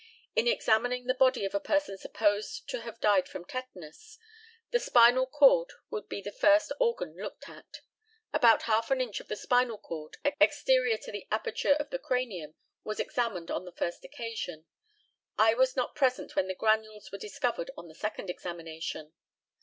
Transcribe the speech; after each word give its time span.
In 0.35 0.47
examining 0.47 1.05
the 1.05 1.13
body 1.13 1.45
of 1.45 1.53
a 1.53 1.59
person 1.59 1.95
supposed 1.95 2.67
to 2.69 2.81
have 2.81 2.99
died 2.99 3.29
from 3.29 3.45
tetanus, 3.45 4.17
the 4.71 4.79
spinal 4.79 5.27
cord 5.27 5.73
would 5.91 6.07
be 6.09 6.23
the 6.23 6.31
first 6.31 6.71
organ 6.79 7.15
looked 7.15 7.43
to. 7.43 7.63
About 8.33 8.63
half 8.63 8.89
an 8.89 8.99
inch 8.99 9.19
of 9.19 9.27
the 9.27 9.35
spinal 9.35 9.77
cord, 9.77 10.17
exterior 10.39 10.97
to 10.97 11.11
the 11.11 11.27
aperture 11.29 11.73
of 11.75 11.91
the 11.91 11.99
cranium, 11.99 12.55
was 12.83 12.99
examined 12.99 13.51
on 13.51 13.63
the 13.65 13.71
first 13.73 14.03
occasion. 14.03 14.65
I 15.37 15.53
was 15.53 15.75
not 15.75 15.93
present 15.93 16.35
when 16.35 16.47
the 16.47 16.55
granules 16.55 17.11
were 17.11 17.19
discovered 17.19 17.69
on 17.77 17.87
the 17.87 17.93
second 17.93 18.27
examination. 18.31 19.13